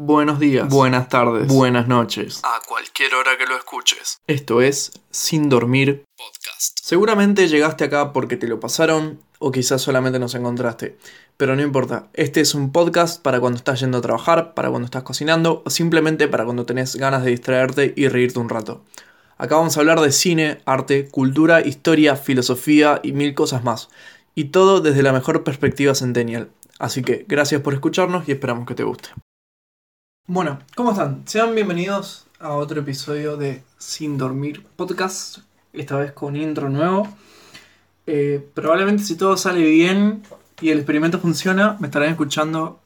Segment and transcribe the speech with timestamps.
[0.00, 2.40] Buenos días, buenas tardes, buenas noches.
[2.44, 4.18] A cualquier hora que lo escuches.
[4.28, 6.78] Esto es Sin Dormir Podcast.
[6.80, 10.96] Seguramente llegaste acá porque te lo pasaron o quizás solamente nos encontraste.
[11.36, 14.86] Pero no importa, este es un podcast para cuando estás yendo a trabajar, para cuando
[14.86, 18.84] estás cocinando o simplemente para cuando tenés ganas de distraerte y reírte un rato.
[19.36, 23.88] Acá vamos a hablar de cine, arte, cultura, historia, filosofía y mil cosas más.
[24.36, 26.50] Y todo desde la mejor perspectiva centennial.
[26.78, 29.08] Así que gracias por escucharnos y esperamos que te guste.
[30.30, 31.22] Bueno, ¿cómo están?
[31.26, 35.38] Sean bienvenidos a otro episodio de Sin Dormir Podcast.
[35.72, 37.08] Esta vez con intro nuevo.
[38.06, 40.22] Eh, probablemente si todo sale bien
[40.60, 42.78] y el experimento funciona, me estarán escuchando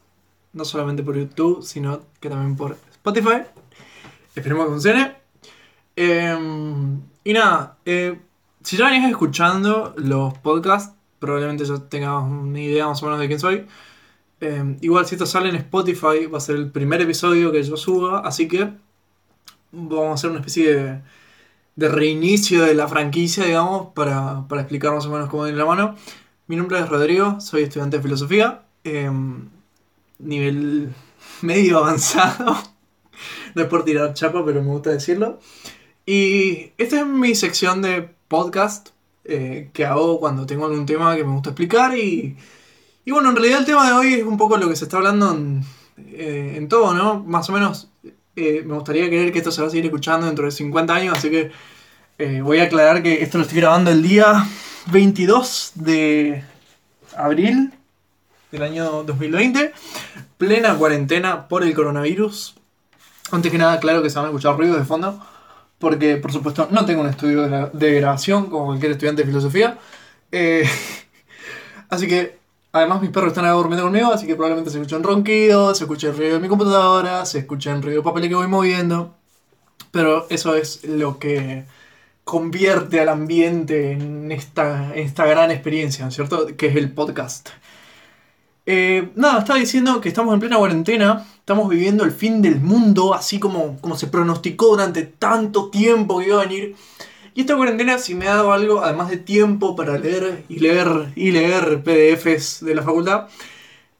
[0.53, 3.43] no solamente por YouTube, sino que también por Spotify.
[4.37, 5.17] Esperemos que funcione.
[5.97, 6.39] Eh,
[7.25, 8.21] y nada, eh,
[8.63, 13.27] si ya venís escuchando los podcasts, probablemente ya tengas una idea más o menos de
[13.27, 13.67] quién soy.
[14.45, 17.77] Eh, igual si esto sale en Spotify va a ser el primer episodio que yo
[17.77, 18.73] suba, así que
[19.71, 21.01] vamos a hacer una especie
[21.77, 25.65] de, reinicio de la franquicia, digamos, para, para, explicar más o menos cómo viene la
[25.65, 25.95] mano.
[26.49, 29.09] Mi nombre es Rodrigo, soy estudiante de filosofía, eh,
[30.19, 30.93] nivel
[31.43, 32.57] medio avanzado,
[33.55, 35.39] no es por tirar chapa, pero me gusta decirlo.
[36.05, 38.89] Y esta es mi sección de podcast
[39.25, 42.37] eh, que hago cuando tengo algún tema que me gusta explicar y
[43.05, 44.99] y bueno, en realidad el tema de hoy es un poco lo que se está
[44.99, 45.65] hablando en,
[45.97, 47.21] eh, todo, ¿no?
[47.25, 47.89] Más o menos
[48.37, 51.19] eh, me gustaría creer que esto se va a seguir escuchando dentro de 50 años,
[51.19, 51.51] así que
[52.19, 54.47] eh, voy a aclarar que esto lo estoy grabando el día
[54.93, 56.45] 22 de
[57.17, 57.73] abril
[58.53, 59.73] del año 2020,
[60.39, 62.55] plena cuarentena por el coronavirus.
[63.33, 65.21] Antes que nada, claro que se van a escuchar ruidos de fondo,
[65.79, 69.79] porque por supuesto no tengo un estudio de grabación como cualquier estudiante de filosofía.
[71.89, 72.42] así que
[72.73, 76.17] Además, mis perros están durmiendo conmigo, así que probablemente se escuchen ronquidos, se escuche el
[76.17, 79.15] ruido de mi computadora, se escuchen ruido de papel que voy moviendo.
[79.91, 81.65] Pero eso es lo que
[82.25, 86.47] convierte al ambiente en esta, esta gran experiencia, ¿cierto?
[86.57, 87.51] Que es el podcast.
[88.65, 93.13] Eh, nada, estaba diciendo que estamos en plena cuarentena, estamos viviendo el fin del mundo,
[93.13, 96.77] así como, como se pronosticó durante tanto tiempo que iba a venir.
[97.35, 101.13] Y esta cuarentena si me ha dado algo, además de tiempo para leer y leer
[101.17, 103.29] y leer PDFs de la facultad,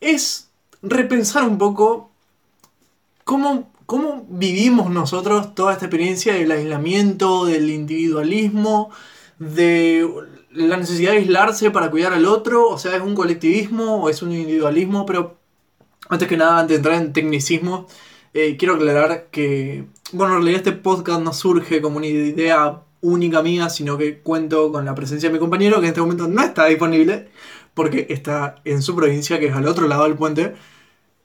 [0.01, 0.51] es
[0.83, 2.11] repensar un poco
[3.25, 8.91] cómo, cómo vivimos nosotros toda esta experiencia del aislamiento, del individualismo,
[9.39, 10.07] de
[10.51, 14.23] la necesidad de aislarse para cuidar al otro, o sea, es un colectivismo o es
[14.23, 15.39] un individualismo, pero
[16.09, 17.87] antes que nada, antes de entrar en tecnicismo,
[18.35, 23.43] eh, quiero aclarar que, bueno, en realidad este podcast no surge como una idea única
[23.43, 26.43] mía, sino que cuento con la presencia de mi compañero, que en este momento no
[26.43, 27.29] está disponible,
[27.75, 30.55] porque está en su provincia, que es al otro lado del puente.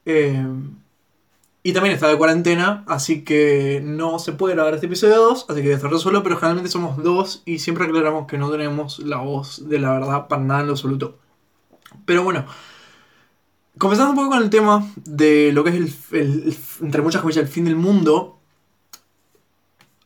[0.05, 0.45] Eh,
[1.63, 5.61] y también está de cuarentena, así que no se puede grabar este episodio 2, así
[5.61, 9.17] que voy a solo, pero generalmente somos dos y siempre aclaramos que no tenemos la
[9.17, 11.19] voz de la verdad para nada en lo absoluto.
[12.05, 12.45] Pero bueno,
[13.77, 15.75] comenzando un poco con el tema de lo que es
[16.13, 18.36] el entre muchas comillas, el fin del mundo,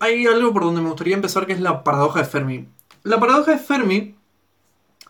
[0.02, 2.68] hay algo por donde me gustaría empezar que es la paradoja de Fermi.
[3.04, 4.16] La paradoja de Fermi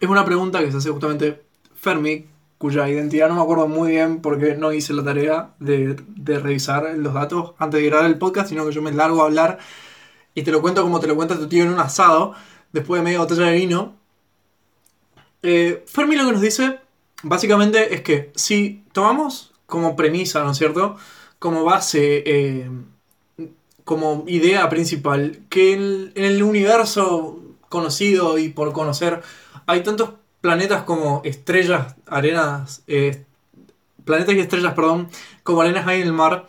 [0.01, 1.41] es una pregunta que se hace justamente
[1.75, 6.93] Fermi, cuya identidad no me acuerdo muy bien porque no hice la tarea de, revisar
[6.97, 9.59] los datos antes de grabar el podcast, sino que yo me largo a hablar
[10.35, 12.33] y te lo cuento como te lo cuenta tu tío en un asado,
[12.73, 13.95] después de media botella de vino.
[15.41, 16.79] Eh, Fermi lo que nos dice
[17.23, 20.97] básicamente es que si tomamos como premisa, ¿no es cierto?
[21.39, 22.69] Como base eh,
[23.83, 29.21] como idea principal que en, el universo conocido y por conocer
[29.65, 30.11] hay tantos
[30.41, 33.25] planetas como estrellas, arenas, eh,
[34.03, 35.09] planetas y estrellas, perdón,
[35.43, 36.47] como arenas hay en el mar.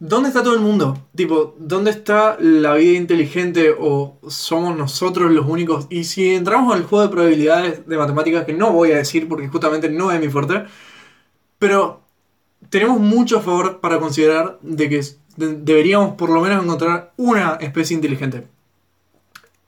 [0.00, 0.96] ¿Dónde está todo el mundo?
[1.16, 5.88] Tipo, ¿dónde está la vida inteligente o somos nosotros los únicos?
[5.90, 9.48] Y si entramos al juego de probabilidades de matemáticas, que no voy a decir porque
[9.48, 10.66] justamente no es mi fuerte,
[11.58, 12.02] pero
[12.70, 15.02] tenemos mucho a favor para considerar de que
[15.38, 18.46] deberíamos por lo menos encontrar una especie inteligente.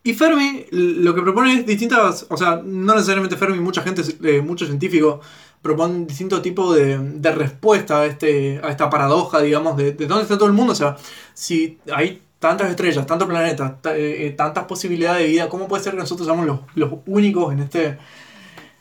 [0.03, 4.41] Y Fermi lo que propone es distintas, o sea, no necesariamente Fermi, mucha gente, eh,
[4.41, 5.25] muchos científicos
[5.61, 10.37] proponen distintos tipos de, de, respuesta a, este, a esta paradoja, digamos, de, dónde está
[10.37, 10.73] todo el mundo.
[10.73, 10.97] O sea,
[11.35, 15.93] si hay tantas estrellas, tantos planetas, eh, eh, tantas posibilidades de vida, ¿cómo puede ser
[15.93, 17.99] que nosotros seamos los, los únicos en este,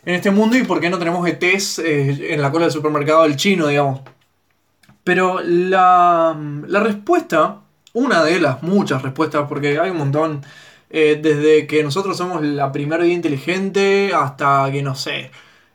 [0.06, 3.36] en este mundo y por qué no tenemos ETs en la cola del supermercado del
[3.36, 4.00] chino, digamos?
[5.10, 7.64] Pero la, respuesta,
[7.94, 10.46] una de las muchas respuestas, porque hay un montón,
[10.92, 15.32] eh, desde que nosotros somos la primera vida inteligente hasta que, no sé,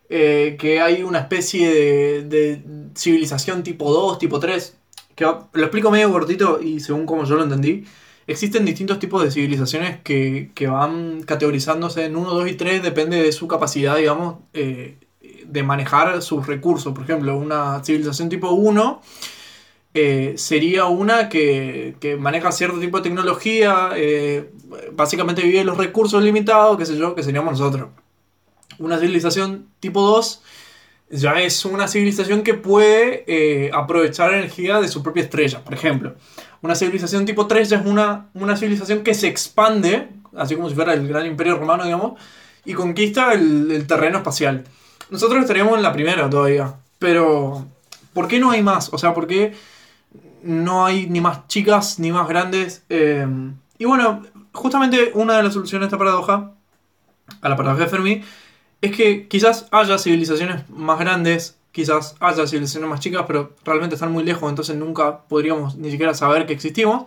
[0.09, 2.63] eh, que hay una especie de,
[2.95, 4.77] civilización tipo 2, tipo 3,
[5.17, 7.85] que lo explico medio cortito y según como yo lo entendí.
[8.29, 13.21] Existen distintos tipos de civilizaciones que, que van categorizándose en 1, 2 y 3, depende
[13.21, 14.97] de su capacidad, digamos, eh,
[15.55, 16.93] de manejar sus recursos.
[16.93, 19.01] Por ejemplo, una civilización tipo 1
[19.95, 24.51] eh, sería una que, que maneja cierto tipo de tecnología, eh,
[24.93, 27.91] básicamente vive los recursos limitados, qué sé yo, que seríamos nosotros.
[28.81, 30.43] Una civilización tipo 2
[31.11, 36.17] ya es una civilización que puede eh, aprovechar energía de su propia estrella, por ejemplo.
[36.62, 40.75] Una civilización tipo 3 ya es una, una civilización que se expande, así como si
[40.75, 42.21] fuera el gran imperio romano, digamos,
[42.65, 44.65] y conquista el, el terreno espacial.
[45.11, 47.67] Nosotros estaríamos en la primera todavía, pero
[48.12, 48.93] ¿por qué no hay más?
[48.93, 49.55] O sea, ¿por qué
[50.43, 52.85] no hay ni más chicas ni más grandes?
[52.89, 53.27] Eh,
[53.79, 54.23] y bueno,
[54.53, 56.53] justamente una de las soluciones a esta paradoja,
[57.41, 58.23] a la paradoja de Fermi,
[58.81, 64.12] es que quizás haya civilizaciones más grandes, quizás haya civilizaciones más chicas, pero realmente están
[64.12, 67.05] muy lejos, entonces nunca podríamos ni siquiera saber que existimos.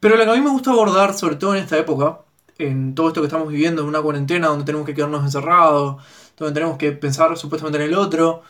[0.00, 2.20] Pero lo que a mí me gusta abordar, sobre todo en esta época,
[2.58, 6.02] en todo esto que estamos viviendo, en una cuarentena donde tenemos que quedarnos encerrados,
[6.36, 8.42] donde tenemos que pensar supuestamente en el otro,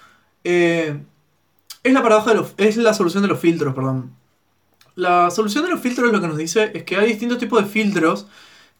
[0.42, 0.98] eh,
[1.82, 4.14] es la paradoja de los, es la solución de los filtros, perdón.
[4.96, 7.68] La solución de los filtros lo que nos dice es que hay distintos tipos de
[7.68, 8.26] filtros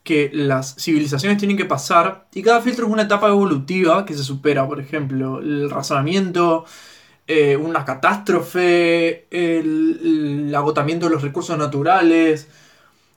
[0.04, 4.22] que las civilizaciones tienen que pasar y cada filtro es una etapa evolutiva que se
[4.22, 6.66] supera, por ejemplo, el razonamiento,
[7.26, 12.48] eh, una catástrofe, el, el agotamiento de los recursos naturales,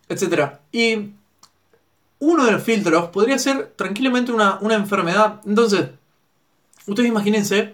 [0.10, 0.51] etc.
[0.72, 1.12] Y
[2.19, 5.42] uno de los filtros podría ser tranquilamente una, una enfermedad.
[5.46, 5.90] Entonces,
[6.88, 7.74] ustedes imagínense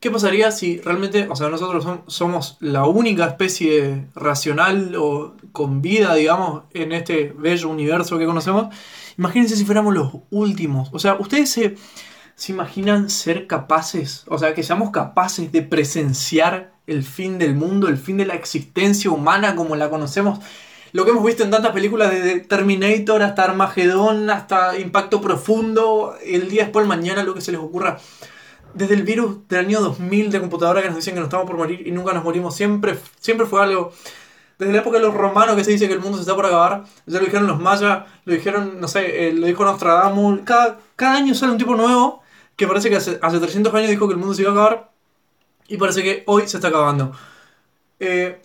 [0.00, 5.80] qué pasaría si realmente, o sea, nosotros som- somos la única especie racional o con
[5.82, 8.74] vida, digamos, en este bello universo que conocemos.
[9.16, 10.90] Imagínense si fuéramos los últimos.
[10.92, 11.76] O sea, ustedes se,
[12.34, 17.88] se imaginan ser capaces, o sea, que seamos capaces de presenciar el fin del mundo,
[17.88, 20.40] el fin de la existencia humana como la conocemos.
[20.96, 26.48] Lo que hemos visto en tantas películas, desde Terminator hasta Armagedón, hasta Impacto Profundo, el
[26.48, 27.98] día después, mañana, lo que se les ocurra.
[28.72, 31.58] Desde el virus del año 2000 de computadora que nos decían que nos estamos por
[31.58, 33.92] morir y nunca nos morimos, siempre, siempre fue algo.
[34.58, 36.46] Desde la época de los romanos que se dice que el mundo se está por
[36.46, 40.40] acabar, ya lo dijeron los mayas, lo dijeron, no sé, eh, lo dijo Nostradamus.
[40.44, 42.22] Cada, cada año sale un tipo nuevo
[42.56, 44.90] que parece que hace, hace 300 años dijo que el mundo se iba a acabar
[45.68, 47.12] y parece que hoy se está acabando.
[48.00, 48.40] Eh,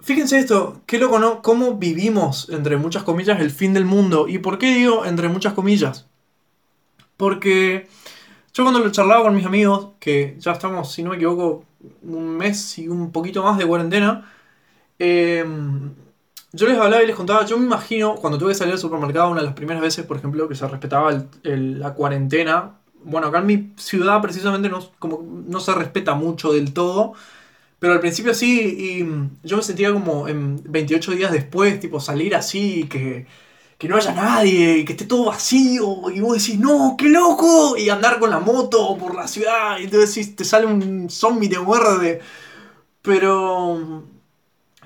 [0.00, 1.42] fíjense esto, qué loco, ¿no?
[1.42, 4.28] Cómo vivimos, entre muchas comillas, el fin del mundo.
[4.28, 6.06] ¿Y por qué digo entre muchas comillas?
[7.16, 7.88] Porque
[8.54, 11.64] yo cuando lo charlaba con mis amigos, que ya estamos, si no me equivoco,
[12.02, 14.30] un mes y un poquito más de cuarentena,
[14.98, 15.44] eh,
[16.52, 19.30] yo les hablaba y les contaba, yo me imagino cuando tuve que salir al supermercado
[19.30, 22.72] una de las primeras veces, por ejemplo, que se respetaba la cuarentena.
[23.04, 27.14] Bueno, acá en mi ciudad precisamente no, como, no se respeta mucho del todo,
[27.80, 32.34] pero al principio sí, y yo me sentía como en 28 días después, tipo salir
[32.36, 33.26] así, que,
[33.78, 37.76] que no haya nadie, y que esté todo vacío, y vos decís, no, qué loco,
[37.78, 41.48] y andar con la moto por la ciudad, y entonces decís, te sale un zombie,
[41.48, 42.20] te muerde.
[43.02, 44.04] Pero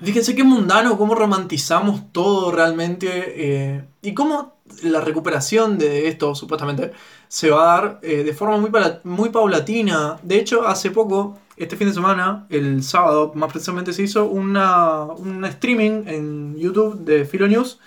[0.01, 6.91] fíjense qué mundano, cómo romantizamos todo realmente, eh, y cómo la recuperación de esto, supuestamente,
[7.27, 8.71] se va a dar eh, de forma muy,
[9.03, 10.17] muy paulatina.
[10.23, 15.03] De hecho, hace poco, este fin de semana, el sábado más precisamente, se hizo una,
[15.03, 17.79] un streaming en YouTube de Filo News.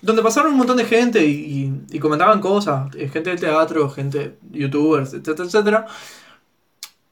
[0.00, 5.12] Donde pasaron un montón de gente y, comentaban cosas, eh, gente del teatro, gente, youtubers,
[5.12, 5.86] etcétera, etcétera.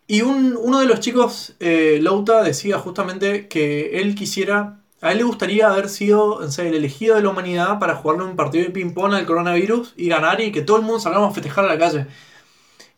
[0.06, 5.18] Y un- uno de los chicos, eh, Louta, decía justamente que él quisiera, a él
[5.18, 8.64] le gustaría haber sido o sea, el elegido de la humanidad para jugarle un partido
[8.64, 11.68] de ping-pong al coronavirus y ganar y que todo el mundo salgamos a festejar a
[11.68, 12.06] la calle.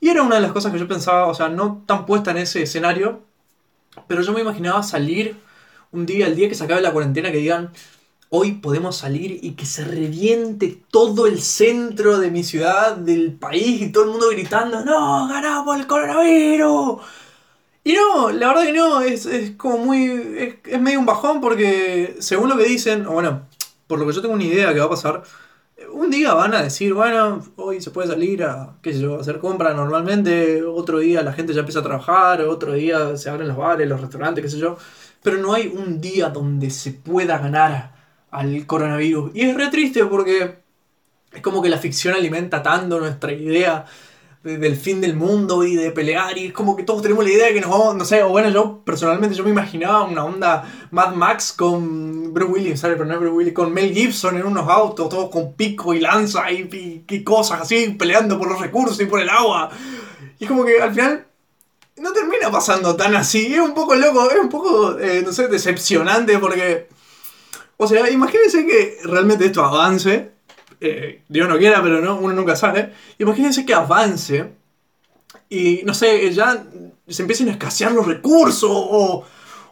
[0.01, 2.39] Y era una de las cosas que yo pensaba, o sea, no tan puesta en
[2.39, 3.23] ese escenario,
[4.07, 5.37] pero yo me imaginaba salir
[5.91, 7.73] un día, el día que se acabe la cuarentena, que digan,
[8.31, 13.83] hoy podemos salir y que se reviente todo el centro de mi ciudad, del país,
[13.83, 17.03] y todo el mundo gritando, no, ganamos el coronavirus.
[17.85, 20.05] Y no, la verdad que no, es, es como muy,
[20.37, 23.47] es, es medio un bajón porque según lo que dicen, o bueno,
[23.87, 25.23] por lo que yo tengo una idea que va a pasar,
[25.93, 29.21] un día van a decir, bueno, hoy se puede salir a, qué sé yo, a
[29.21, 33.49] hacer compras normalmente, otro día la gente ya empieza a trabajar, otro día se abren
[33.49, 34.77] los bares, los restaurantes, qué sé yo,
[35.23, 37.95] pero no hay un día donde se pueda ganar
[38.31, 39.33] al coronavirus.
[39.35, 40.59] Y es re triste porque
[41.33, 43.85] es como que la ficción alimenta tanto nuestra idea
[44.45, 47.31] de- del fin del mundo y de pelear y es como que todos tenemos la
[47.31, 50.25] idea de que nos vamos, no sé, o bueno, yo personalmente yo me imaginaba una
[50.25, 52.97] onda Mad Max con Bruce Willis, ¿sabes?
[52.97, 56.01] Pero no es Bruce Willis, con Mel Gibson en unos autos, todos con pico y
[56.01, 59.71] lanza y, y- y cosas así, peleando por los recursos y por el agua.
[60.39, 61.27] Y es como que al final
[61.97, 63.53] no termina pasando tan así.
[63.55, 66.87] Es un poco loco, es un poco, eh, no sé, decepcionante porque...
[67.77, 70.31] O sea, imagínense que realmente esto avance.
[70.81, 72.93] Eh, Dios no quiera, pero no, uno nunca sabe.
[73.19, 74.53] Imagínense que avance.
[75.49, 76.65] Y no sé, ya
[77.07, 78.71] se empiecen a escasear los recursos.
[78.71, 79.25] O,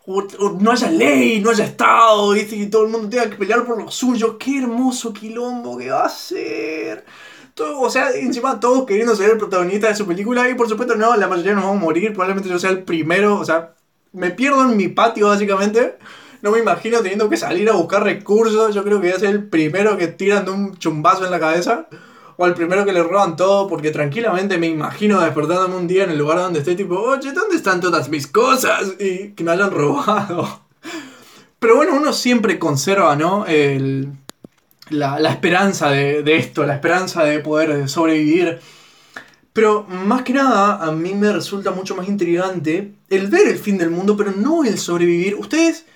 [0.06, 2.34] o- o no haya ley, no haya Estado.
[2.36, 4.38] Y todo el mundo tenga que pelear por lo suyo.
[4.38, 7.04] Qué hermoso quilombo que va a ser.
[7.54, 10.48] Todo- o sea, encima todos queriendo ser el protagonista de su película.
[10.48, 12.12] Y por supuesto, no, la mayoría nos vamos a morir.
[12.12, 13.38] Probablemente yo sea el primero.
[13.38, 13.74] O sea,
[14.12, 15.98] me pierdo en mi patio, básicamente.
[16.46, 18.72] No me imagino teniendo que salir a buscar recursos.
[18.72, 21.88] Yo creo que ser el primero que tiran de un chumbazo en la cabeza.
[22.36, 23.66] O el primero que le roban todo.
[23.66, 27.56] Porque tranquilamente me imagino despertándome un día en el lugar donde estoy, tipo, oye, ¿dónde
[27.56, 28.94] están todas mis cosas?
[29.00, 30.60] Y que me hayan robado.
[31.58, 33.44] Pero bueno, uno siempre conserva, ¿no?
[33.44, 34.12] El,
[34.90, 38.60] la, esperanza de esto, la esperanza de poder sobrevivir.
[39.52, 43.78] Pero más que nada, a mí me resulta mucho más intrigante el ver el fin
[43.78, 45.34] del mundo, pero no el sobrevivir.
[45.34, 45.86] Ustedes,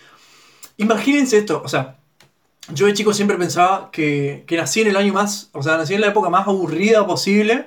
[0.80, 1.96] imagínense esto, o sea,
[2.72, 5.94] yo de chico siempre pensaba que, que nací en el año más, o sea, nací
[5.94, 7.66] en la época más aburrida posible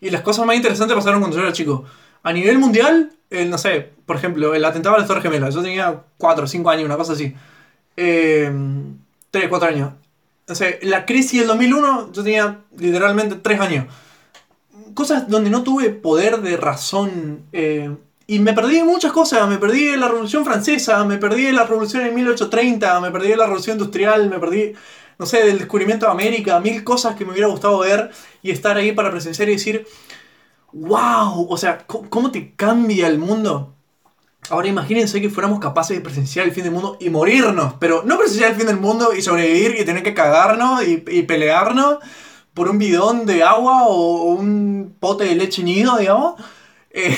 [0.00, 1.84] y las cosas más interesantes pasaron cuando yo era chico.
[2.22, 5.62] A nivel mundial, el, no sé, por ejemplo, el atentado a las Torres Gemelas, yo
[5.62, 7.34] tenía 4 o 5 años, una cosa así.
[7.96, 8.50] Eh,
[9.30, 9.92] 3, 4 años.
[10.48, 13.86] O sea, la crisis del 2001, yo tenía literalmente 3 años.
[14.94, 17.42] Cosas donde no tuve poder de razón.
[17.52, 17.94] eh,
[18.26, 19.48] y me perdí de muchas cosas.
[19.48, 23.28] Me perdí de la Revolución Francesa, me perdí de la Revolución en 1830, me perdí
[23.28, 24.72] de la Revolución Industrial, me perdí,
[25.18, 26.60] no sé, del descubrimiento de América.
[26.60, 28.10] Mil cosas que me hubiera gustado ver
[28.42, 29.86] y estar ahí para presenciar y decir,
[30.72, 33.74] wow, o sea, ¿cómo, te cambia el mundo?
[34.50, 38.18] Ahora imagínense que fuéramos capaces de presenciar el fin del mundo y morirnos, pero no
[38.18, 41.98] presenciar el fin del mundo y sobrevivir y tener que cagarnos y, y pelearnos
[42.52, 46.34] por un bidón de agua o un pote de leche nido, digamos,
[46.90, 47.16] eh,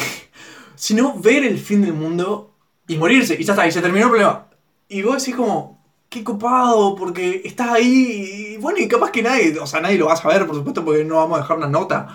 [0.76, 2.54] sino ver el fin del mundo
[2.86, 4.46] y morirse y ya está, y se terminó el problema.
[4.88, 9.66] Y vos decís como, qué copado, porque estás ahí bueno, y capaz que nadie, o
[9.66, 12.08] sea, nadie lo va a saber, por supuesto, porque no vamos a dejar una nota.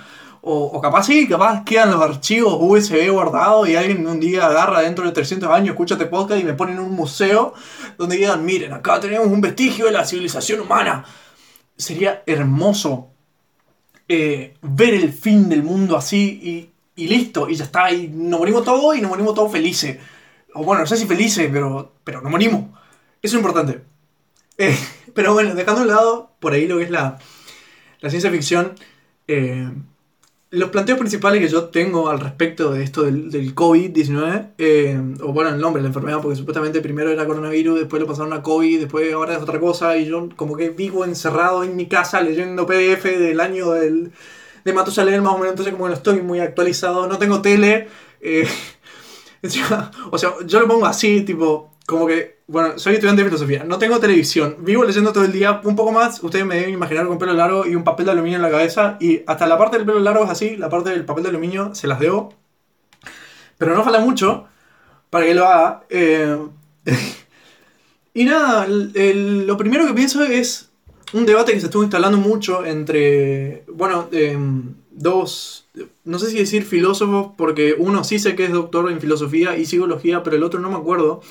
[0.43, 4.81] O, o capaz sí, capaz quedan los archivos USB guardados y alguien un día agarra
[4.81, 7.53] dentro de 300 años, escucha este podcast y me ponen en un museo
[7.97, 11.05] donde digan, miren, acá tenemos un vestigio de la civilización humana.
[11.77, 13.09] Sería hermoso
[14.07, 18.39] eh, ver el fin del mundo así y, y listo, y ya está, y nos
[18.39, 19.97] morimos todos y nos morimos todos felices.
[20.53, 22.65] O bueno, no sé si felices, pero, pero nos morimos.
[23.21, 23.81] Eso es importante.
[24.57, 24.77] Eh,
[25.13, 27.19] pero bueno, dejando de lado por ahí lo que es la,
[28.01, 28.73] la ciencia ficción,
[29.27, 29.69] eh,
[30.51, 35.31] los planteos principales que yo tengo al respecto de esto del, del COVID-19, eh, o
[35.31, 38.81] bueno, el nombre la enfermedad, porque supuestamente primero era coronavirus, después lo pasaron a COVID,
[38.81, 42.65] después ahora es otra cosa, y yo como que vivo encerrado en mi casa leyendo
[42.65, 44.11] PDF del año del,
[44.63, 47.87] de Matusalén, más o menos, entonces como no estoy muy actualizado, no tengo tele,
[48.21, 48.47] eh,
[50.11, 53.77] o sea, yo lo pongo así, tipo, como que, bueno, soy estudiante de filosofía, no
[53.77, 57.17] tengo televisión, vivo leyendo todo el día, un poco más, ustedes me deben imaginar con
[57.17, 59.85] pelo largo y un papel de aluminio en la cabeza, y hasta la parte del
[59.85, 62.33] pelo largo es así, la parte del papel de aluminio se las debo,
[63.57, 64.47] pero no falta mucho
[65.09, 65.83] para que lo haga.
[65.89, 66.37] eh,
[68.13, 70.70] y nada, lo primero que pienso es
[71.13, 75.65] un debate que se estuvo instalando mucho entre, bueno, em, dos,
[76.03, 79.65] no sé si decir filósofos, porque uno sí sé que es doctor en filosofía y
[79.65, 81.21] psicología, pero el otro no me acuerdo.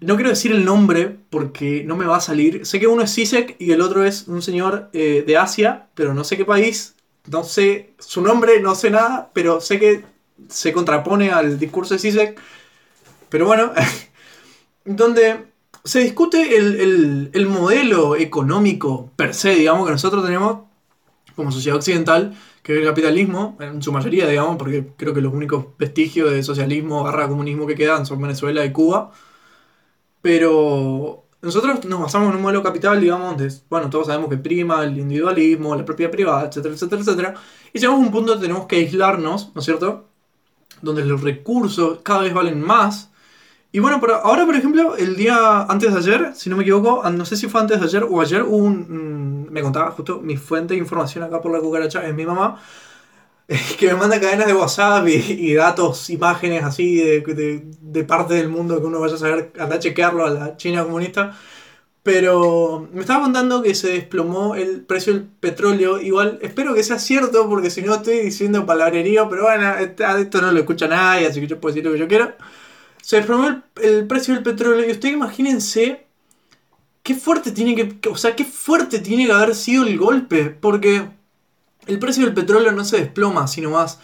[0.00, 2.64] No quiero decir el nombre porque no me va a salir.
[2.64, 6.14] Sé que uno es Sisek y el otro es un señor eh, de Asia, pero
[6.14, 6.94] no sé qué país.
[7.26, 10.04] No sé su nombre, no sé nada, pero sé que
[10.48, 12.40] se contrapone al discurso de Sisek.
[13.28, 13.72] Pero bueno,
[14.84, 15.49] donde
[15.84, 20.60] se discute el, el- el modelo económico per se, digamos, que nosotros tenemos
[21.36, 25.32] como sociedad occidental, que es el capitalismo, en su mayoría, digamos, porque creo que los
[25.34, 29.12] únicos vestigios de socialismo barra comunismo que quedan son Venezuela y Cuba.
[30.22, 34.84] Pero nosotros nos basamos en un modelo capital, digamos, donde, bueno, todos sabemos que prima
[34.84, 37.34] el individualismo, la propiedad privada, etcétera, etcétera, etcétera.
[37.72, 40.08] Y llegamos a un punto donde tenemos que aislarnos, ¿no es cierto?
[40.82, 43.09] Donde los recursos cada vez valen más.
[43.72, 47.24] Y bueno, ahora, por ejemplo, el día antes de ayer, si no me equivoco, no
[47.24, 50.74] sé si fue antes de ayer o ayer, un, mm, me contaba justo mi fuente
[50.74, 52.60] de información acá por la cucaracha, es mi mamá,
[53.78, 58.80] que me manda cadenas de WhatsApp y, datos, imágenes así de, de, parte del mundo
[58.80, 61.36] que uno vaya a saber, a chequearlo a la China comunista.
[62.02, 66.00] Pero me estaba contando que se desplomó el precio del petróleo.
[66.00, 70.52] Igual espero que sea cierto, porque si no estoy diciendo palabrerío, pero bueno, esto no
[70.52, 72.32] lo escucha nadie, así que yo puedo decir lo que yo quiero.
[73.00, 76.06] Se desplomó el, precio del petróleo y ustedes imagínense
[77.02, 81.08] qué fuerte tiene que, o sea, qué fuerte tiene que haber sido el golpe, porque
[81.86, 83.98] el precio del petróleo no se desploma, sino más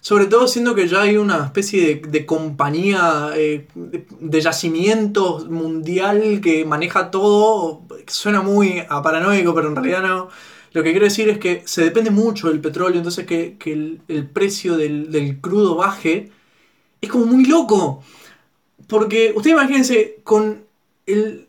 [0.00, 6.40] Sobre todo siendo que ya hay una especie de, compañía eh, de, de yacimientos mundial
[6.42, 7.82] que maneja todo.
[8.08, 10.28] Suena muy paranoico, pero en realidad no.
[10.72, 14.76] Lo que quiero decir es que se depende mucho del petróleo, entonces que, el, precio
[14.76, 16.32] del crudo baje
[17.00, 18.02] es como muy loco.
[18.88, 20.64] Porque ustedes imagínense, con
[21.06, 21.48] el,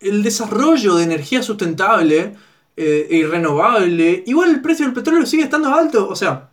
[0.00, 2.34] el desarrollo de energía sustentable
[2.76, 6.08] eh, y renovable, igual el precio del petróleo sigue estando alto.
[6.08, 6.50] O sea,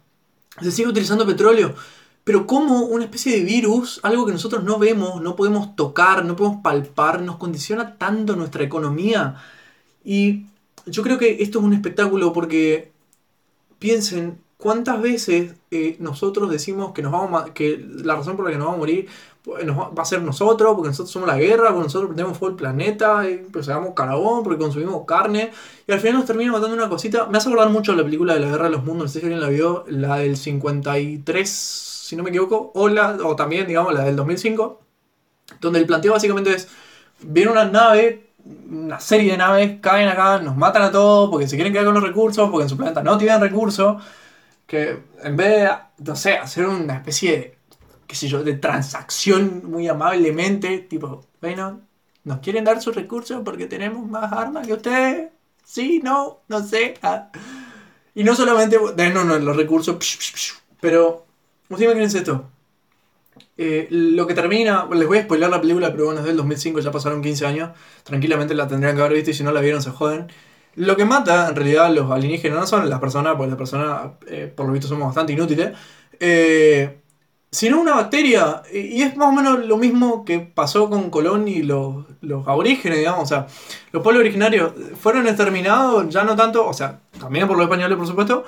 [0.62, 1.76] se sigue utilizando petróleo.
[2.24, 6.36] Pero como una especie de virus, algo que nosotros no vemos, no podemos tocar, no
[6.38, 9.36] podemos palpar, nos condiciona tanto nuestra economía.
[10.06, 10.46] Y
[10.86, 12.92] yo creo que esto es un espectáculo porque
[13.78, 18.52] piensen cuántas veces eh, nosotros decimos que nos vamos a- que la razón por la
[18.52, 19.08] que nos vamos a morir
[19.44, 22.52] pues, nos va a ser nosotros, porque nosotros somos la guerra, porque nosotros prendemos fuego
[22.52, 25.52] el planeta, y procesamos carbón, porque consumimos carne,
[25.86, 27.26] y al final nos termina matando una cosita.
[27.28, 29.26] Me hace acordar mucho la película de la guerra de los mundos, no sé si
[29.26, 33.94] alguien la vio, la del 53, si no me equivoco, o, la, o también, digamos,
[33.94, 34.80] la del 2005,
[35.62, 36.68] donde el planteo básicamente es,
[37.22, 38.28] viene una nave,
[38.70, 41.94] una serie de naves, caen acá, nos matan a todos, porque se quieren quedar con
[41.96, 44.02] los recursos, porque en su planeta no tienen recursos,
[44.68, 47.58] que en vez de, no sé, hacer una especie de,
[48.08, 51.82] qué sé yo, de transacción muy amablemente, tipo, bueno,
[52.24, 55.32] nos quieren dar sus recursos porque tenemos más armas que ustedes,
[55.66, 56.96] sí, no, no sé.
[57.04, 57.30] ah.
[58.16, 59.98] Y no solamente, denos los recursos,
[60.80, 61.26] pero,
[61.70, 62.50] ustedes imagínense esto.
[63.58, 66.80] Eh, lo que termina, les voy a spoiler la película, pero bueno, es del 2005,
[66.80, 67.72] ya pasaron 15 años.
[68.04, 70.28] Tranquilamente la tendrían que haber visto y si no la vieron se joden.
[70.76, 74.52] Lo que mata en realidad los alienígenas no son las personas, porque las personas eh,
[74.56, 75.72] por lo visto somos bastante inútiles,
[76.20, 77.00] eh,
[77.52, 78.64] sino una bacteria.
[78.74, 82.48] Y y es más o menos lo mismo que pasó con Colón y los, los
[82.48, 83.24] aborígenes, digamos.
[83.24, 83.48] O sea,
[83.92, 88.08] los pueblos originarios fueron exterminados, ya no tanto, o sea, también por los españoles, por
[88.08, 88.44] supuesto.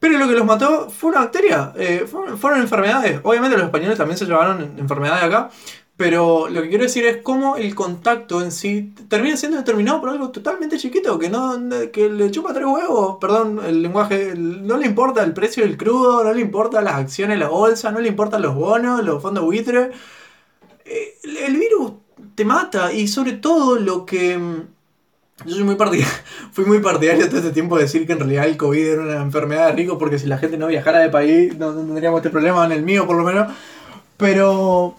[0.00, 3.20] Pero lo que los mató fue una bacteria, eh, fueron, fueron enfermedades.
[3.24, 5.50] Obviamente los españoles también se llevaron enfermedades acá,
[5.98, 10.10] pero lo que quiero decir es cómo el contacto en sí termina siendo determinado por
[10.10, 11.58] algo totalmente chiquito, que no
[11.92, 16.24] que le chupa tres huevos, perdón, el lenguaje, no le importa el precio del crudo,
[16.24, 19.90] no le importa las acciones la bolsa, no le importan los bonos, los fondos buitre.
[20.84, 21.92] Eh, El, el virus
[22.34, 24.38] te mata y sobre todo lo que...
[24.38, 24.62] mm,
[25.46, 26.12] Yo soy muy partidario,
[26.52, 29.22] fui muy partidario todo este tiempo de decir que en realidad el COVID era una
[29.22, 32.30] enfermedad de ricos porque si la gente no viajara de país no, no tendríamos este
[32.30, 33.52] problema, en el mío por lo menos.
[34.16, 34.96] Pero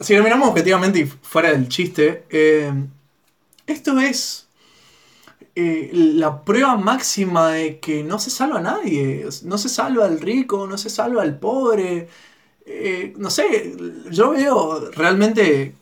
[0.00, 2.72] si lo miramos objetivamente y fuera del chiste, eh,
[3.66, 4.48] esto es
[5.54, 9.26] eh, la prueba máxima de que no se salva a nadie.
[9.44, 12.08] No se salva al rico, no se salva al pobre.
[12.66, 13.74] Eh, no sé,
[14.10, 15.74] yo veo realmente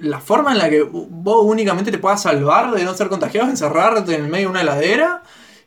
[0.00, 4.14] la forma en la que vos únicamente te puedas salvar de no ser contagiado encerrarte
[4.14, 5.22] en el medio de una heladera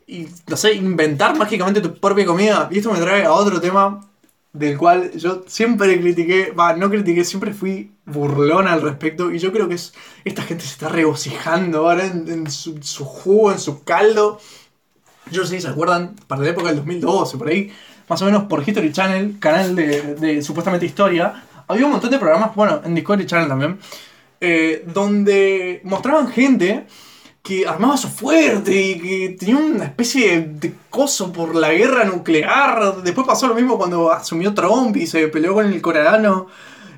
[0.08, 2.68] y, no sé, inventar mágicamente tu propia comida.
[2.72, 4.09] Y esto me trae a otro tema
[4.54, 9.32] del cual yo siempre critiqué, va, no critiqué, siempre fui burlón al respecto.
[9.32, 9.94] Y yo creo que es,
[10.26, 14.40] esta gente se está regocijando ahora en, en su, jugo, en su caldo.
[15.32, 17.72] Yo sé si se acuerdan, para la época del 2012, por ahí,
[18.08, 22.18] más o menos por History Channel, canal de, de supuestamente historia, había un montón de
[22.18, 23.80] programas, bueno, en Discovery Channel también,
[24.42, 26.88] eh, donde mostraban gente
[27.50, 33.02] que armaba su fuerte y que tenía una especie de coso por la guerra nuclear.
[33.02, 36.46] Después pasó lo mismo cuando asumió Trump y se peleó con el coreano.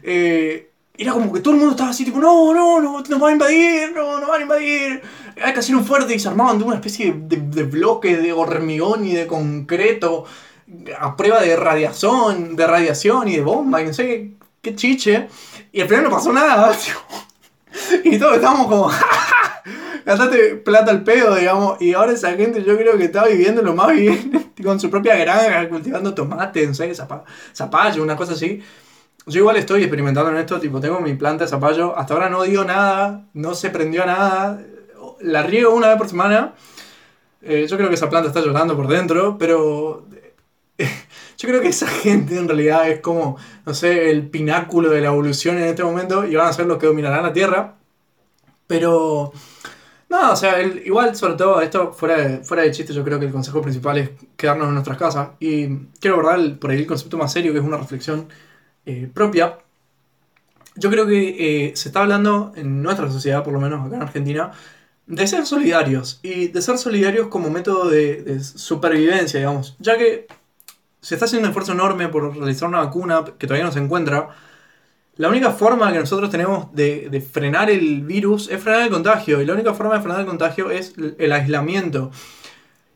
[0.04, 3.30] Eh, era como que todo el mundo estaba así, tipo, no, no, no, nos van
[3.30, 5.02] a invadir, no, nos van a invadir.
[5.42, 9.08] Hay que hacer un fuerte y se armaban de una especie de, bloque de hormigón
[9.08, 10.26] y de concreto
[11.00, 15.30] a prueba de radiación, de radiación y de bomba y no sé qué, chiche.
[15.72, 16.78] Y al final no pasó nada.
[18.04, 18.92] Y todos estábamos como,
[20.06, 21.82] gastaste plata al pedo, digamos.
[21.82, 25.16] Y ahora esa gente yo creo que está viviendo lo más bien con su propia
[25.18, 27.24] granja, cultivando tomate, no sé, zapa-
[27.56, 28.62] zapallo, una cosa así.
[29.28, 31.98] Yo igual estoy experimentando en esto, tipo, tengo mi planta de zapallo.
[31.98, 34.60] Hasta ahora no dio nada, no se prendió nada.
[35.22, 36.54] La riego una vez por semana.
[37.44, 40.06] Eh, yo creo que esa planta está llorando por dentro, pero
[41.38, 45.08] yo creo que esa gente en realidad es como, no sé, el pináculo de la
[45.08, 47.76] evolución en este momento y van a ser los que dominarán la Tierra.
[48.68, 49.34] Pero,
[50.12, 53.28] no, o sea, igual, sobre todo, esto fuera de, fuera de chiste, yo creo que
[53.28, 55.30] el consejo principal es quedarnos en nuestras casas.
[55.40, 58.28] Y quiero abordar por ahí el concepto más serio, que es una reflexión
[58.86, 59.60] eh, propia.
[60.76, 64.02] Yo creo que eh, se está hablando en nuestra sociedad, por lo menos acá en
[64.02, 64.52] Argentina,
[65.08, 70.28] de ser solidarios y de ser solidarios como método de supervivencia, digamos, ya que
[71.00, 74.30] se está haciendo un esfuerzo enorme por realizar una vacuna que todavía no se encuentra.
[75.22, 79.46] La única forma que nosotros tenemos de, frenar el virus es frenar el contagio y
[79.46, 82.10] la única forma de frenar el contagio es el, aislamiento.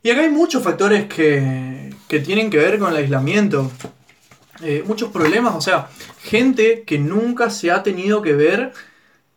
[0.02, 3.70] Y acá hay muchos factores que, que tienen que ver con el aislamiento.
[4.62, 5.88] eh, muchos problemas, o sea,
[6.20, 8.72] gente que nunca se ha tenido que ver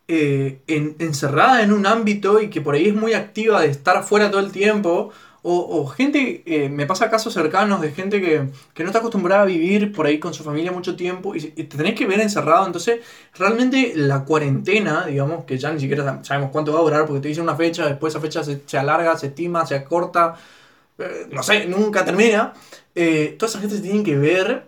[0.07, 3.97] eh, en- encerrada en un ámbito y que por ahí es muy activa de estar
[3.97, 5.11] afuera todo el tiempo.
[5.41, 9.45] O, gente, eh, me pasa casos cercanos de gente que, que no está acostumbrada a
[9.45, 12.65] vivir por ahí con su familia mucho tiempo y, y te tenés que ver encerrado.
[12.65, 12.99] Entonces,
[13.35, 17.21] realmente la cuarentena, digamos, que ya ni siquiera sab- sabemos cuánto va a durar porque
[17.21, 20.35] te dicen una fecha, después esa fecha se, alarga, se estima, se acorta,
[20.97, 22.53] eh, no sé, nunca termina.
[22.95, 24.67] Eh, toda esa gente se tiene que ver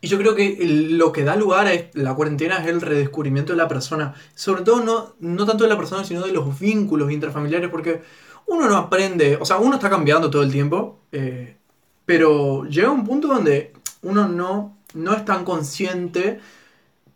[0.00, 0.56] y yo creo que
[0.90, 4.14] lo que da lugar a la cuarentena es el redescubrimiento de la persona.
[4.34, 8.02] Sobre todo no, no tanto de la persona, sino de los vínculos intrafamiliares, porque
[8.48, 11.56] uno no aprende, o sea, uno está cambiando todo el tiempo, eh,
[12.04, 16.40] pero llega un punto donde uno no, no es tan consciente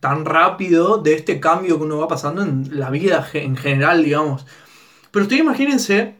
[0.02, 4.44] tan rápido de este cambio que uno va pasando en la vida en general, digamos.
[5.12, 6.16] Pero ustedes imagínense,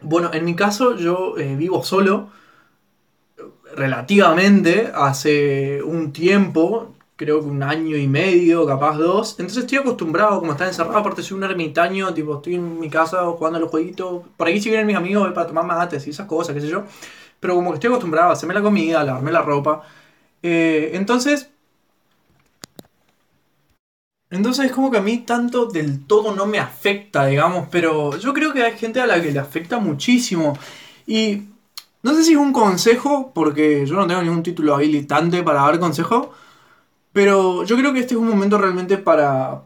[0.00, 2.30] bueno, en mi caso yo eh, vivo solo
[3.76, 9.32] relativamente hace un tiempo, creo que un año y medio, capaz dos.
[9.38, 13.24] Entonces estoy acostumbrado, como estar encerrado, aparte soy un ermitaño, tipo estoy en mi casa
[13.24, 14.22] jugando a los jueguitos.
[14.36, 16.84] Por ahí si vienen mis amigos para tomar mates y esas cosas, qué sé yo.
[17.40, 19.82] Pero como que estoy acostumbrado a hacerme la comida, a lavarme la ropa.
[20.42, 21.50] Eh, entonces...
[24.30, 28.34] Entonces es como que a mí tanto del todo no me afecta, digamos, pero yo
[28.34, 30.58] creo que hay gente a la que le afecta muchísimo.
[31.06, 31.44] Y
[32.02, 35.78] no sé si es un consejo, porque yo no tengo ningún título habilitante para dar
[35.78, 36.32] consejo,
[37.14, 39.62] pero yo creo que este es un momento realmente para,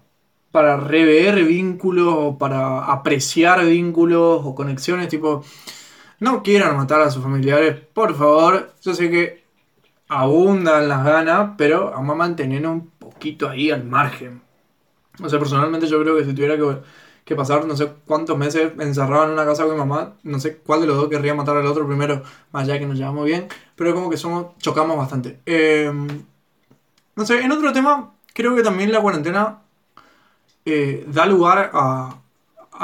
[0.52, 5.42] para rever vínculos, para apreciar vínculos o conexiones, tipo,
[6.20, 9.44] no quieran matar a sus familiares, por favor, yo sé que
[10.08, 14.42] abundan las ganas, pero vamos a mantener un poquito ahí al margen.
[15.22, 16.82] O sea, personalmente yo creo que si tuviera que,
[17.24, 20.58] que pasar no sé cuántos meses encerrado en una casa con mi mamá, no sé
[20.58, 23.48] cuál de los dos querría matar al otro primero, más allá que nos llevamos bien,
[23.74, 25.40] pero como que somos, chocamos bastante.
[25.46, 25.90] Eh,
[27.18, 29.58] no sé, en otro tema, creo que también la cuarentena
[30.64, 32.14] eh, da lugar a,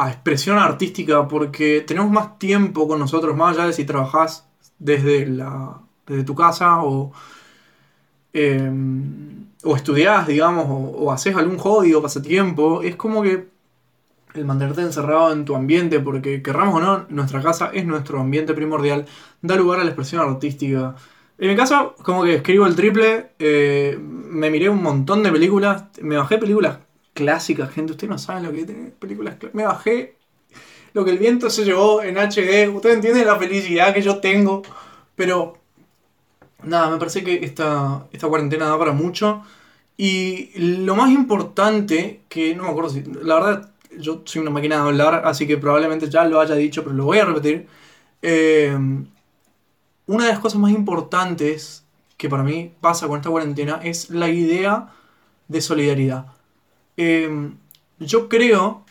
[0.09, 4.45] expresión artística porque tenemos más tiempo con nosotros, más allá de si trabajás
[4.81, 7.13] desde, la, desde tu casa o,
[8.33, 8.73] eh,
[9.63, 12.83] o estudiás, digamos, o, o haces algún hobby o pasatiempo.
[12.83, 13.47] Es como que
[14.35, 18.53] el mantenerte encerrado en tu ambiente, porque querramos o no, nuestra casa es nuestro ambiente
[18.53, 19.07] primordial,
[19.43, 20.97] da lugar a la expresión artística.
[21.39, 25.85] En mi caso, como que escribo el triple, eh, me miré un montón de películas,
[26.01, 26.79] me bajé películas
[27.13, 29.55] clásicas, gente, ustedes no saben lo que tener películas clásicas.
[29.55, 30.17] Me bajé
[30.93, 34.63] lo que el viento se llevó en HD, ustedes entienden la felicidad que yo tengo,
[35.17, 35.59] pero
[36.63, 39.43] nada, me parece que esta, esta cuarentena da para mucho.
[39.97, 44.77] Y lo más importante, que no me acuerdo si, la verdad, yo soy una máquina
[44.77, 47.67] de hablar, así que probablemente ya lo haya dicho, pero lo voy a repetir.
[48.23, 48.77] Eh,
[50.07, 51.85] una de las cosas más importantes
[52.17, 54.93] que para mí pasa con esta cuarentena es la idea
[55.49, 56.27] de solidaridad.
[56.97, 57.51] Eh,
[57.99, 58.85] yo creo,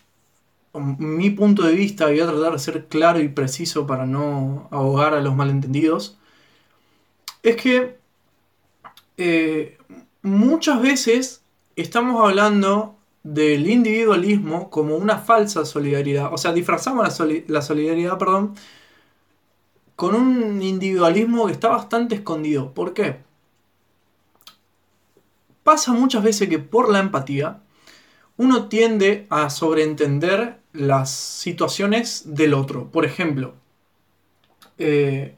[0.73, 5.13] mi punto de vista, voy a tratar de ser claro y preciso para no ahogar
[5.13, 6.17] a los malentendidos,
[7.43, 7.97] es que
[9.17, 9.77] eh,
[10.21, 11.43] muchas veces
[11.75, 16.33] estamos hablando del individualismo como una falsa solidaridad.
[16.33, 18.55] O sea, disfrazamos la, la solidaridad, perdón,
[19.95, 22.73] con un individualismo que está bastante escondido.
[22.73, 23.17] ¿Por qué?
[25.63, 27.61] Pasa muchas veces que por la empatía
[28.37, 32.91] uno tiende a sobreentender las situaciones del otro.
[32.91, 33.53] Por ejemplo,
[34.77, 35.35] eh,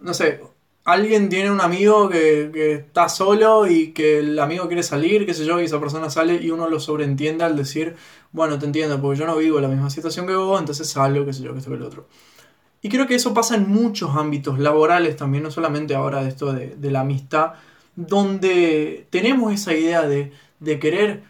[0.00, 0.40] no sé,
[0.84, 5.44] alguien tiene un amigo que, está solo y que el amigo quiere salir, qué sé
[5.44, 7.96] yo, y esa persona sale y uno lo sobreentiende al decir,
[8.32, 11.32] bueno, te entiendo, porque yo no vivo la misma situación que vos, entonces salgo, qué
[11.32, 12.06] sé yo, que esto que el otro.
[12.82, 16.52] Y creo que eso pasa en muchos ámbitos laborales también, no solamente ahora de esto
[16.52, 17.54] de, la amistad,
[17.94, 21.22] donde tenemos esa idea de, de querer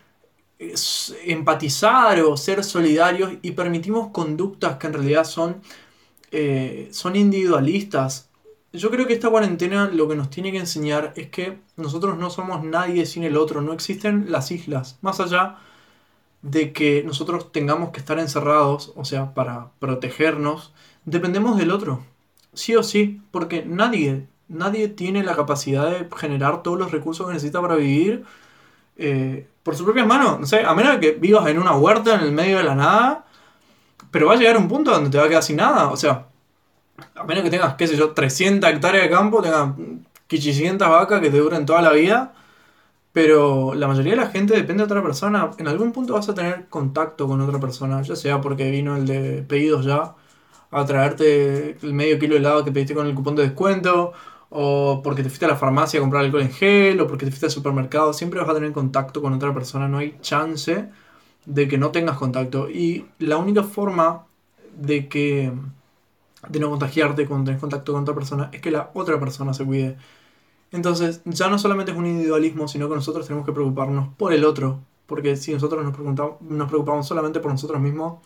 [0.60, 5.62] es, empatizar o ser solidarios y permitimos conductas que en realidad son,
[6.30, 8.28] eh, son individualistas.
[8.72, 12.30] Yo creo que esta cuarentena lo que nos tiene que enseñar es que nosotros no
[12.30, 15.58] somos nadie sin el otro, no existen las islas, más allá
[16.42, 20.72] de que nosotros tengamos que estar encerrados, o sea, para protegernos,
[21.10, 22.04] dependemos del otro,
[22.52, 27.34] sí o sí, porque nadie, nadie tiene la capacidad de generar todos los recursos que
[27.34, 28.24] necesita para vivir
[28.96, 32.22] eh, por sus propias manos, no sé, a menos que vivas en una huerta en
[32.22, 33.24] el medio de la nada,
[34.10, 36.26] pero va a llegar un punto donde te va a quedar sin nada, o sea,
[37.14, 39.74] a menos que tengas, qué sé yo, 300 hectáreas de campo, tengas
[40.26, 42.34] 500 vacas que te duren toda la vida,
[43.12, 45.50] pero la mayoría de la gente depende de otra persona.
[45.58, 49.06] En algún punto vas a tener contacto con otra persona, ya sea porque vino el
[49.06, 50.14] de pedidos ya
[50.70, 54.12] a traerte el medio kilo de helado que pediste con el cupón de descuento,
[54.50, 57.30] o porque te fuiste a la farmacia a comprar alcohol en gel, o porque te
[57.30, 60.88] fuiste al supermercado, siempre vas a tener contacto con otra persona, no hay chance
[61.46, 62.68] de que no tengas contacto.
[62.70, 64.26] Y la única forma
[64.76, 65.52] de que
[66.48, 69.64] de no contagiarte cuando tenés contacto con otra persona es que la otra persona se
[69.64, 69.96] cuide.
[70.72, 74.44] Entonces, ya no solamente es un individualismo, sino que nosotros tenemos que preocuparnos por el
[74.44, 74.80] otro.
[75.06, 78.20] Porque si nosotros nos nos preocupamos solamente por nosotros mismos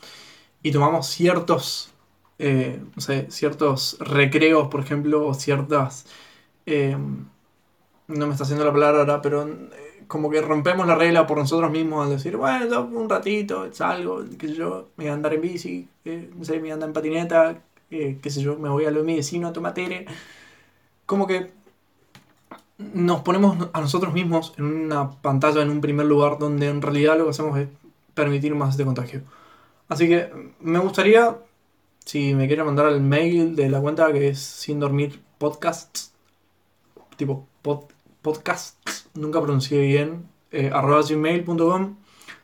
[0.62, 1.93] y tomamos ciertos,
[2.38, 6.07] eh, no sé, ciertos recreos, por ejemplo, o ciertas...
[6.66, 6.97] eh,
[8.07, 11.38] no me está haciendo la palabra ahora, pero eh, como que rompemos la regla por
[11.38, 15.14] nosotros mismos al decir, bueno, yo un ratito, salgo, qué sé yo, me voy a
[15.14, 18.68] andar en bici, eh, no sé, me voy en patineta, eh, qué sé yo, me
[18.68, 20.07] voy a lo de mi vecino a tomar tere.
[21.07, 21.53] Como que
[22.79, 27.16] nos ponemos a nosotros mismos en una pantalla en un primer lugar donde en realidad
[27.18, 27.68] lo que hacemos es
[28.14, 29.23] permitir más este contagio.
[29.88, 31.37] Así que me gustaría,
[32.04, 36.12] si me quieren mandar al mail de la cuenta que es sin dormir podcasts,
[37.16, 37.88] tipo pod-
[38.22, 41.96] podcasts, nunca pronuncié bien, eh, arroba gmail.com.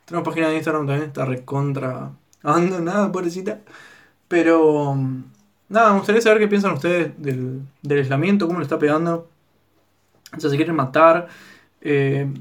[0.04, 3.60] Tenemos página de Instagram también, está recontra abandonada, pobrecita.
[4.28, 5.24] Pero mm,
[5.68, 9.28] nada, me gustaría saber qué piensan ustedes del, del aislamiento, cómo le está pegando.
[10.36, 11.28] O sea, se quieren matar.
[11.80, 12.32] eh,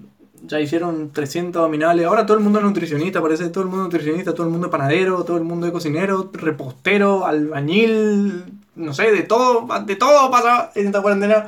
[0.43, 2.05] ya hicieron 300 abdominales.
[2.05, 3.49] Ahora todo el mundo es nutricionista, parece.
[3.49, 6.29] Todo el mundo es nutricionista, todo el mundo es panadero, todo el mundo es cocinero,
[6.33, 8.45] repostero, albañil.
[8.75, 11.47] No sé, de todo, de todo pasa en esta cuarentena.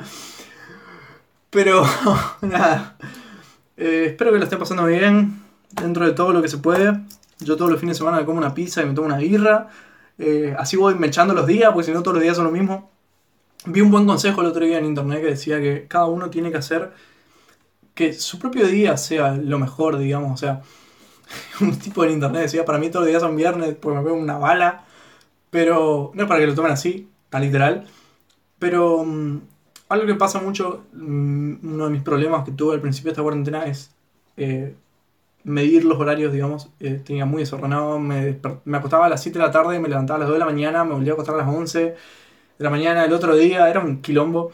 [1.50, 1.84] Pero
[2.42, 2.96] nada.
[3.76, 5.40] Eh, espero que lo estén pasando bien.
[5.70, 7.00] Dentro de todo lo que se puede.
[7.40, 9.68] Yo todos los fines de semana me como una pizza y me tomo una birra.
[10.18, 12.90] Eh, así voy mechando los días, porque si no todos los días son lo mismo.
[13.64, 16.50] Vi un buen consejo el otro día en internet que decía que cada uno tiene
[16.50, 16.92] que hacer
[17.94, 20.32] que su propio día sea lo mejor, digamos.
[20.32, 20.62] O sea,
[21.60, 24.16] un tipo en internet decía, para mí todos los días son viernes porque me pego
[24.16, 24.84] una bala.
[25.50, 27.86] Pero no es para que lo tomen así, tan literal.
[28.58, 29.40] Pero mm,
[29.90, 33.22] algo que pasa mucho, mm, uno de mis problemas que tuve al principio de esta
[33.22, 33.94] cuarentena es
[34.36, 34.74] eh,
[35.44, 36.70] medir los horarios, digamos.
[36.80, 40.16] Eh, tenía muy desordenado, me, me acostaba a las 7 de la tarde, me levantaba
[40.16, 41.96] a las 2 de la mañana, me volvía a acostar a las 11 de
[42.58, 44.52] la mañana del otro día, era un quilombo.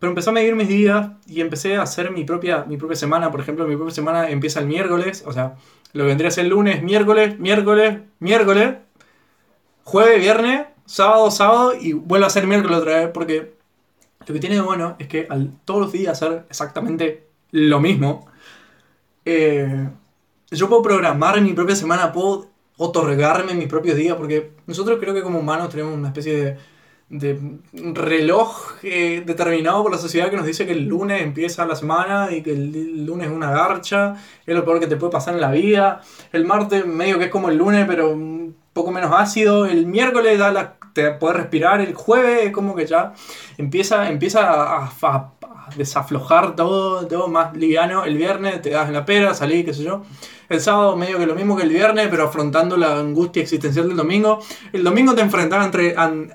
[0.00, 3.30] Pero empecé a medir mis días y empecé a hacer mi propia, mi propia semana.
[3.30, 5.54] Por ejemplo, mi propia semana empieza el miércoles, o sea,
[5.92, 8.74] lo que vendría a ser el lunes, miércoles, miércoles, miércoles,
[9.84, 13.54] jueves, viernes, sábado, sábado y vuelvo a hacer miércoles otra vez porque
[14.26, 18.26] lo que tiene de bueno es que al todos los días hacer exactamente lo mismo,
[19.24, 19.88] eh,
[20.50, 25.22] yo puedo programar mi propia semana, puedo otorgarme mis propios días, porque nosotros creo que
[25.22, 26.56] como humanos tenemos una especie de,
[27.10, 31.74] de reloj eh, determinado por la sociedad que nos dice que el lunes empieza la
[31.74, 34.14] semana y que el lunes es una garcha,
[34.46, 36.00] es lo peor que te puede pasar en la vida.
[36.32, 39.66] El martes medio que es como el lunes, pero un poco menos ácido.
[39.66, 41.80] El miércoles da la, te puedes respirar.
[41.80, 43.12] El jueves es como que ya
[43.58, 45.32] empieza, empieza a,
[45.76, 48.04] desaflojar todo, todo más liviano.
[48.04, 50.02] El viernes te das en la pera, salí, qué sé yo.
[50.48, 53.96] El sábado medio que lo mismo que el viernes, pero afrontando la angustia existencial del
[53.96, 54.40] domingo.
[54.72, 55.72] El domingo te enfrentas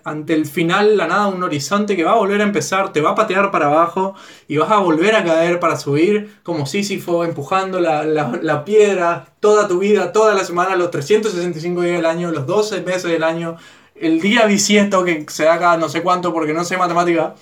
[0.03, 3.09] ante el final, la nada, un horizonte que va a volver a empezar, te va
[3.09, 4.15] a patear para abajo
[4.47, 9.79] y vas a volver a caer para subir como Sísifo, empujando la piedra toda tu
[9.79, 13.57] vida, toda la semana, los 365 días del año, los 12 meses del año,
[13.95, 17.35] el día bisiesto que se da cada no sé cuánto porque no sé matemática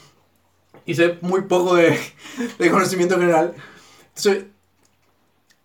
[0.86, 1.98] y sé muy poco de,
[2.72, 3.54] conocimiento general.
[4.16, 4.46] Entonces,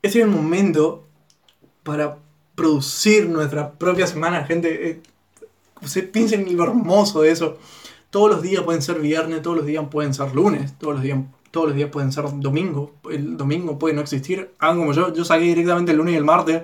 [0.03, 1.07] ese es el momento
[1.83, 2.19] para
[2.55, 4.91] producir nuestra propia semana, gente.
[4.91, 5.03] Eh,
[5.83, 7.59] Ustedes piensen en lo hermoso de eso.
[8.11, 11.19] Todos los días pueden ser viernes, todos los días pueden ser lunes, todos los días,
[11.51, 12.95] todos los días pueden ser domingo.
[13.11, 14.51] El domingo puede no existir.
[14.59, 16.63] Hagan como yo, yo saqué directamente el lunes y el martes.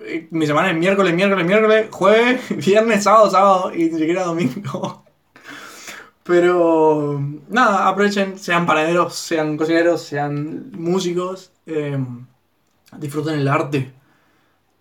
[0.00, 5.04] Eh, Mi semana es miércoles, miércoles, miércoles, jueves, viernes, sábado, sábado y ni siquiera domingo.
[6.24, 11.98] Pero nada, aprovechen, sean panaderos, sean cocineros, sean músicos, eh,
[12.98, 13.92] disfruten el arte,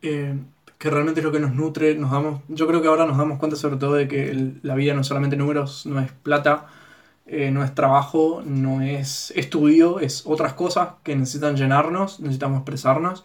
[0.02, 0.36] eh,
[0.78, 1.96] que realmente es lo que nos nutre.
[1.96, 4.94] Nos damos, yo creo que ahora nos damos cuenta sobre todo de que la vida
[4.94, 6.68] no es solamente números, no es plata,
[7.26, 13.24] eh, no es trabajo, no es estudio, es otras cosas que necesitan llenarnos, necesitamos expresarnos.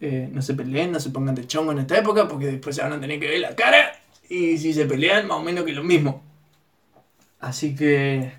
[0.00, 2.82] Eh, no se peleen, no se pongan de chongo en esta época porque después se
[2.82, 3.92] van a tener que ver la cara
[4.28, 6.22] y si se pelean, más o menos que lo mismo.
[7.42, 8.32] Así que.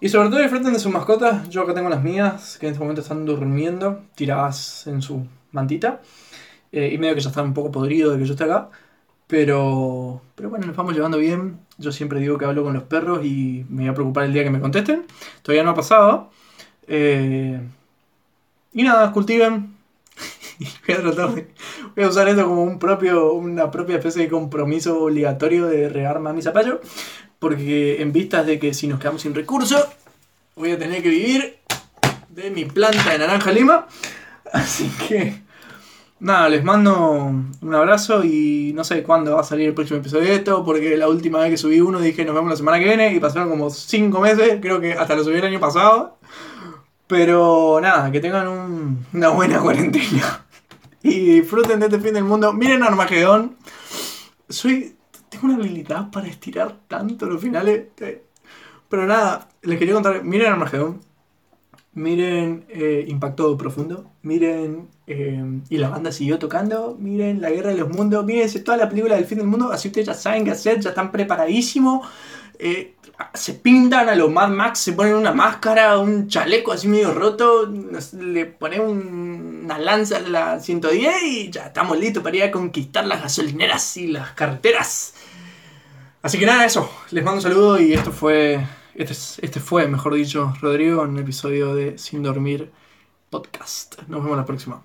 [0.00, 1.48] Y sobre todo disfruten de sus mascotas.
[1.50, 6.00] Yo acá tengo las mías, que en este momento están durmiendo, tiradas en su mantita.
[6.72, 8.70] Eh, y medio que ya están un poco podridos de que yo esté acá.
[9.26, 10.22] Pero.
[10.36, 11.58] Pero bueno, nos vamos llevando bien.
[11.78, 14.44] Yo siempre digo que hablo con los perros y me voy a preocupar el día
[14.44, 15.04] que me contesten.
[15.42, 16.30] Todavía no ha pasado.
[16.86, 17.60] Eh,
[18.72, 19.74] y nada, cultiven.
[20.86, 21.26] Voy a.
[21.94, 26.20] Voy a usar esto como un propio, una propia especie de compromiso obligatorio de regar
[26.20, 26.80] más mi zapallo.
[27.38, 29.86] Porque en vistas de que si nos quedamos sin recursos,
[30.54, 31.58] voy a tener que vivir
[32.30, 33.86] de mi planta de naranja lima.
[34.52, 35.42] Así que,
[36.20, 40.24] nada, les mando un abrazo y no sé cuándo va a salir el próximo episodio
[40.28, 42.84] de esto, porque la última vez que subí uno dije nos vemos la semana que
[42.86, 46.18] viene y pasaron como 5 meses, creo que hasta lo subí el año pasado.
[47.06, 50.42] Pero nada, que tengan un- una buena cuarentena.
[51.02, 52.52] Y disfruten de este fin del mundo.
[52.52, 53.56] Miren Armagedón.
[54.48, 54.96] Soy.
[55.28, 57.86] Tengo una habilidad para estirar tanto los finales.
[58.88, 60.22] Pero nada, les quería contar.
[60.24, 61.00] Miren Armagedón.
[61.94, 64.10] Miren eh, Impacto Profundo.
[64.22, 64.88] Miren.
[65.06, 66.96] eh, y la banda siguió tocando.
[66.98, 68.24] Miren La Guerra de los Mundos.
[68.24, 69.72] Mírense toda la película del fin del mundo.
[69.72, 70.80] Así ustedes ya saben qué hacer.
[70.80, 72.06] Ya están preparadísimos.
[72.58, 72.94] Eh,
[73.34, 77.70] se pintan a los Mad Max, se ponen una máscara, un chaleco así medio roto,
[78.18, 82.50] le ponen un- una lanza a la 110 y ya estamos listos para ir a
[82.50, 85.14] conquistar las gasolineras y las carreteras.
[86.26, 86.90] Así que nada, eso.
[87.12, 88.66] Les mando un saludo y esto fue.
[88.94, 92.72] Este, es- este fue, mejor dicho, Rodrigo, en un episodio de Sin Dormir
[93.30, 94.00] Podcast.
[94.08, 94.82] Nos vemos la próxima.